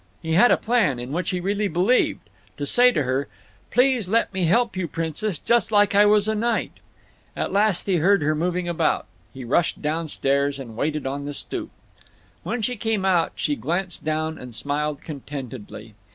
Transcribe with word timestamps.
He 0.19 0.33
had 0.33 0.49
a 0.49 0.57
plan, 0.57 0.97
in 0.97 1.11
which 1.11 1.29
he 1.29 1.39
really 1.39 1.67
believed, 1.67 2.21
to 2.57 2.65
say 2.65 2.91
to 2.91 3.03
her, 3.03 3.27
"Please 3.69 4.09
let 4.09 4.33
me 4.33 4.45
help 4.45 4.75
you, 4.75 4.87
princess, 4.87 5.37
jus' 5.37 5.69
like 5.71 5.93
I 5.93 6.07
was 6.07 6.27
a 6.27 6.33
knight." 6.33 6.71
At 7.37 7.51
last 7.51 7.85
he 7.85 7.97
heard 7.97 8.23
her 8.23 8.33
moving 8.33 8.67
about. 8.67 9.05
He 9.31 9.43
rushed 9.45 9.79
downstairs 9.79 10.57
and 10.57 10.75
waited 10.75 11.05
on 11.05 11.25
the 11.25 11.35
stoop. 11.35 11.69
When 12.41 12.63
she 12.63 12.77
came 12.77 13.05
out 13.05 13.33
she 13.35 13.55
glanced 13.55 14.03
down 14.03 14.39
and 14.39 14.55
smiled 14.55 15.03
contentedly. 15.03 15.93